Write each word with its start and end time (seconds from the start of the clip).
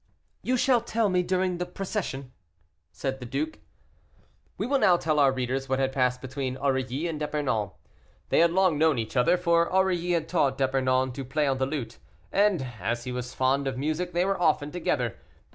"You 0.41 0.57
shall 0.57 0.81
tell 0.81 1.09
me 1.09 1.21
during 1.21 1.59
the 1.59 1.65
procession," 1.67 2.31
said 2.91 3.19
the 3.19 3.25
duke. 3.27 3.59
We 4.57 4.65
will 4.65 4.79
now 4.79 4.97
tell 4.97 5.19
our 5.19 5.31
readers 5.31 5.69
what 5.69 5.77
had 5.77 5.91
passed 5.93 6.21
between 6.23 6.57
Aurilly 6.57 7.07
and 7.07 7.19
D'Epernon. 7.19 7.69
They 8.29 8.39
had 8.39 8.49
long 8.51 8.79
known 8.79 8.97
each 8.97 9.15
other, 9.15 9.37
for 9.37 9.69
Aurilly 9.71 10.13
had 10.13 10.27
taught 10.27 10.57
D'Epernon 10.57 11.11
to 11.11 11.23
play 11.23 11.45
on 11.45 11.59
the 11.59 11.67
lute, 11.67 11.99
and, 12.31 12.65
as 12.79 13.03
he 13.03 13.11
was 13.11 13.35
fond 13.35 13.67
of 13.67 13.77
music, 13.77 14.11
they 14.11 14.25
were 14.25 14.41
often 14.41 14.71
together. 14.71 15.19